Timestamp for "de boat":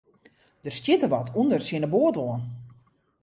1.85-2.17